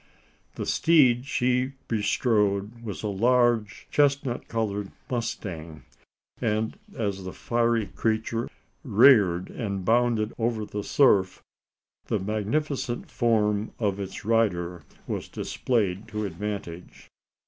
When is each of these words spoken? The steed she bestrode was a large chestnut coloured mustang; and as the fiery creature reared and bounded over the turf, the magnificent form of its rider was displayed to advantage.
The 0.55 0.65
steed 0.65 1.27
she 1.27 1.73
bestrode 1.87 2.81
was 2.83 3.03
a 3.03 3.07
large 3.07 3.87
chestnut 3.91 4.47
coloured 4.47 4.91
mustang; 5.11 5.83
and 6.41 6.79
as 6.97 7.23
the 7.23 7.31
fiery 7.31 7.85
creature 7.85 8.49
reared 8.83 9.51
and 9.51 9.85
bounded 9.85 10.33
over 10.39 10.65
the 10.65 10.81
turf, 10.81 11.43
the 12.07 12.17
magnificent 12.17 13.11
form 13.11 13.73
of 13.77 13.99
its 13.99 14.25
rider 14.25 14.81
was 15.05 15.27
displayed 15.29 16.07
to 16.07 16.25
advantage. 16.25 17.11